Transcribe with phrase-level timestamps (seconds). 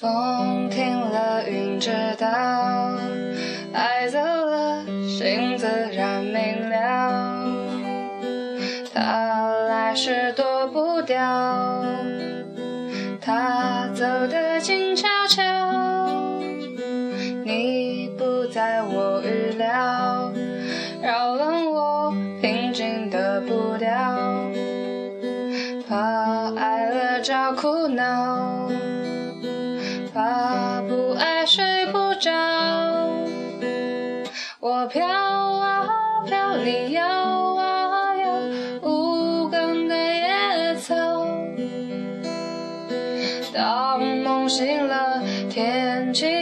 [0.00, 2.26] 风停了，云知道，
[3.72, 7.46] 爱走了，心自然明了。
[8.92, 11.84] 他来时躲不掉，
[13.20, 15.71] 他走得静悄悄。
[25.92, 28.66] 怕爱了找苦恼，
[30.14, 32.30] 怕不爱睡不着。
[34.58, 35.86] 我飘啊
[36.24, 38.32] 飘，你摇啊摇，
[38.80, 40.94] 无根的野草。
[43.52, 46.41] 当梦醒了，天晴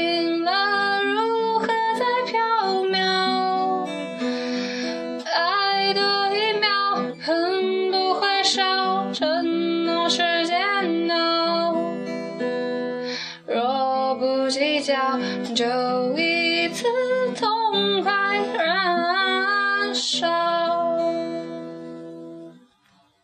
[14.51, 15.19] 计较，
[15.55, 15.65] 就
[16.19, 16.85] 一次
[17.37, 18.13] 痛快
[18.57, 20.29] 燃烧。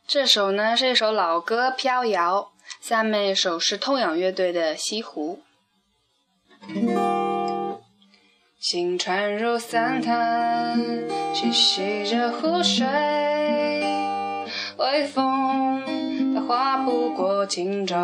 [0.07, 2.41] 这首呢是一首老歌《飘摇》，
[2.81, 5.41] 下面一首是痛仰乐队的《西湖》。
[8.59, 10.79] 心穿入桑潭，
[11.35, 12.87] 细细着湖水，
[14.77, 17.95] 微风它划不过轻舟，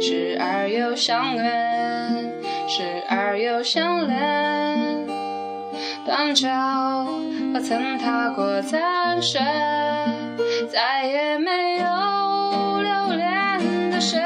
[0.00, 2.32] 时而又相远，
[2.68, 5.06] 时而又相恋。
[6.04, 6.48] 断桥
[7.54, 9.40] 我曾踏过残雪，
[10.70, 14.20] 再也没有留恋的斜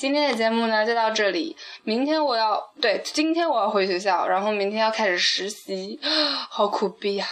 [0.00, 1.54] 今天的节目呢就到这里，
[1.84, 6.00] 明天我要对，今天我要回学校，然后明天要开始实习，
[6.48, 7.26] 好苦逼呀、